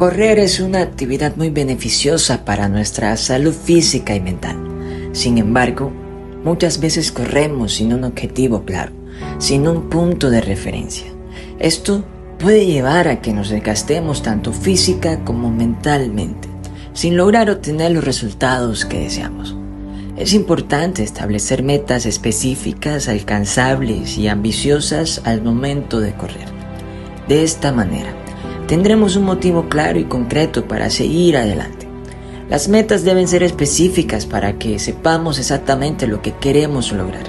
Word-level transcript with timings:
Correr 0.00 0.38
es 0.38 0.60
una 0.60 0.80
actividad 0.80 1.36
muy 1.36 1.50
beneficiosa 1.50 2.46
para 2.46 2.70
nuestra 2.70 3.14
salud 3.18 3.52
física 3.52 4.14
y 4.14 4.20
mental. 4.20 4.56
Sin 5.12 5.36
embargo, 5.36 5.92
muchas 6.42 6.80
veces 6.80 7.12
corremos 7.12 7.74
sin 7.74 7.92
un 7.92 8.04
objetivo 8.04 8.64
claro, 8.64 8.92
sin 9.36 9.68
un 9.68 9.90
punto 9.90 10.30
de 10.30 10.40
referencia. 10.40 11.04
Esto 11.58 12.02
puede 12.38 12.64
llevar 12.64 13.08
a 13.08 13.20
que 13.20 13.34
nos 13.34 13.50
desgastemos 13.50 14.22
tanto 14.22 14.54
física 14.54 15.22
como 15.22 15.50
mentalmente, 15.50 16.48
sin 16.94 17.18
lograr 17.18 17.50
obtener 17.50 17.90
los 17.90 18.02
resultados 18.02 18.86
que 18.86 19.00
deseamos. 19.00 19.54
Es 20.16 20.32
importante 20.32 21.02
establecer 21.02 21.62
metas 21.62 22.06
específicas, 22.06 23.06
alcanzables 23.06 24.16
y 24.16 24.28
ambiciosas 24.28 25.20
al 25.26 25.42
momento 25.42 26.00
de 26.00 26.14
correr. 26.14 26.48
De 27.28 27.44
esta 27.44 27.70
manera, 27.70 28.19
tendremos 28.70 29.16
un 29.16 29.24
motivo 29.24 29.68
claro 29.68 29.98
y 29.98 30.04
concreto 30.04 30.68
para 30.68 30.90
seguir 30.90 31.36
adelante. 31.36 31.88
Las 32.48 32.68
metas 32.68 33.02
deben 33.02 33.26
ser 33.26 33.42
específicas 33.42 34.26
para 34.26 34.60
que 34.60 34.78
sepamos 34.78 35.40
exactamente 35.40 36.06
lo 36.06 36.22
que 36.22 36.34
queremos 36.34 36.92
lograr. 36.92 37.24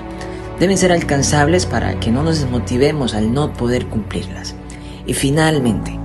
Deben 0.59 0.77
ser 0.77 0.91
alcanzables 0.91 1.65
para 1.65 1.99
que 1.99 2.11
no 2.11 2.21
nos 2.21 2.41
desmotivemos 2.41 3.15
al 3.15 3.33
no 3.33 3.53
poder 3.53 3.87
cumplirlas. 3.87 4.53
Y 5.07 5.15
finalmente, 5.15 5.97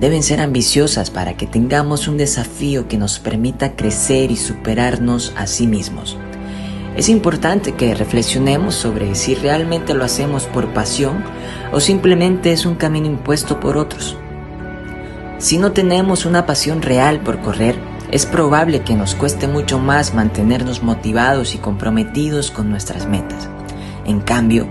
deben 0.00 0.22
ser 0.22 0.40
ambiciosas 0.40 1.10
para 1.10 1.36
que 1.36 1.46
tengamos 1.46 2.08
un 2.08 2.16
desafío 2.16 2.88
que 2.88 2.96
nos 2.96 3.18
permita 3.18 3.76
crecer 3.76 4.30
y 4.30 4.36
superarnos 4.36 5.34
a 5.36 5.46
sí 5.46 5.66
mismos. 5.66 6.16
Es 6.96 7.10
importante 7.10 7.72
que 7.72 7.94
reflexionemos 7.94 8.74
sobre 8.74 9.14
si 9.16 9.34
realmente 9.34 9.92
lo 9.92 10.06
hacemos 10.06 10.46
por 10.46 10.72
pasión 10.72 11.22
o 11.72 11.78
simplemente 11.78 12.52
es 12.52 12.64
un 12.64 12.76
camino 12.76 13.04
impuesto 13.06 13.60
por 13.60 13.76
otros. 13.76 14.16
Si 15.38 15.56
no 15.56 15.70
tenemos 15.70 16.26
una 16.26 16.46
pasión 16.46 16.82
real 16.82 17.20
por 17.20 17.40
correr, 17.40 17.76
es 18.10 18.26
probable 18.26 18.80
que 18.80 18.96
nos 18.96 19.14
cueste 19.14 19.46
mucho 19.46 19.78
más 19.78 20.12
mantenernos 20.12 20.82
motivados 20.82 21.54
y 21.54 21.58
comprometidos 21.58 22.50
con 22.50 22.70
nuestras 22.70 23.06
metas. 23.06 23.48
En 24.04 24.20
cambio, 24.20 24.66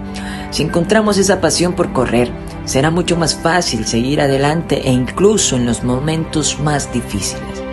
si 0.52 0.64
encontramos 0.64 1.18
esa 1.18 1.40
pasión 1.40 1.73
por 1.73 1.94
correr, 1.94 2.32
será 2.66 2.92
mucho 2.92 3.16
más 3.16 3.36
fácil 3.36 3.86
seguir 3.86 4.20
adelante 4.20 4.82
e 4.86 4.92
incluso 4.92 5.56
en 5.56 5.66
los 5.66 5.84
momentos 5.84 6.60
más 6.60 6.92
difíciles. 6.92 7.64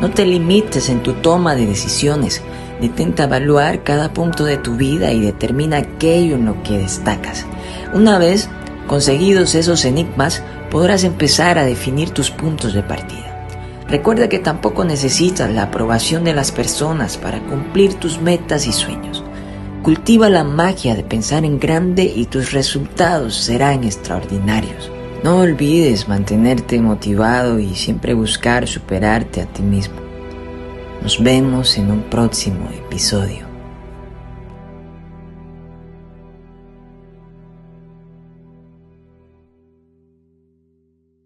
No 0.00 0.10
te 0.10 0.24
limites 0.24 0.88
en 0.88 1.02
tu 1.02 1.12
toma 1.14 1.54
de 1.54 1.66
decisiones, 1.66 2.42
intenta 2.80 3.24
evaluar 3.24 3.82
cada 3.82 4.12
punto 4.12 4.44
de 4.44 4.56
tu 4.56 4.76
vida 4.76 5.12
y 5.12 5.20
determina 5.20 5.78
aquello 5.78 6.36
en 6.36 6.46
lo 6.46 6.62
que 6.62 6.78
destacas. 6.78 7.44
Una 7.92 8.18
vez 8.18 8.48
conseguidos 8.86 9.54
esos 9.54 9.84
enigmas, 9.84 10.42
podrás 10.70 11.04
empezar 11.04 11.58
a 11.58 11.64
definir 11.64 12.10
tus 12.10 12.30
puntos 12.30 12.74
de 12.74 12.82
partida. 12.82 13.46
Recuerda 13.88 14.28
que 14.28 14.38
tampoco 14.38 14.84
necesitas 14.84 15.50
la 15.50 15.64
aprobación 15.64 16.24
de 16.24 16.34
las 16.34 16.52
personas 16.52 17.16
para 17.16 17.40
cumplir 17.40 17.94
tus 17.94 18.20
metas 18.20 18.66
y 18.66 18.72
sueños. 18.72 19.22
Cultiva 19.82 20.30
la 20.30 20.44
magia 20.44 20.94
de 20.94 21.02
pensar 21.02 21.44
en 21.44 21.58
grande 21.58 22.04
y 22.04 22.24
tus 22.24 22.52
resultados 22.52 23.36
serán 23.36 23.84
extraordinarios. 23.84 24.90
No 25.22 25.40
olvides 25.40 26.08
mantenerte 26.08 26.80
motivado 26.80 27.58
y 27.58 27.74
siempre 27.74 28.14
buscar 28.14 28.66
superarte 28.66 29.42
a 29.42 29.46
ti 29.46 29.62
mismo. 29.62 29.96
Nos 31.02 31.22
vemos 31.22 31.76
en 31.76 31.90
un 31.90 32.02
próximo 32.04 32.68
episodio. 32.70 33.43